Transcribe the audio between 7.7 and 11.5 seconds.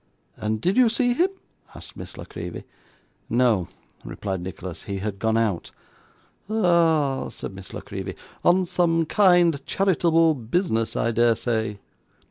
La Creevy; 'on some kind, charitable business, I dare